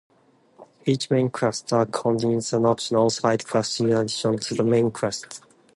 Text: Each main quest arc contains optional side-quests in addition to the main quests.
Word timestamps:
Each 0.83 1.11
main 1.11 1.29
quest 1.29 1.71
arc 1.71 1.91
contains 1.91 2.51
optional 2.55 3.11
side-quests 3.11 3.81
in 3.81 3.93
addition 3.93 4.39
to 4.39 4.55
the 4.55 4.63
main 4.63 4.89
quests. 4.89 5.41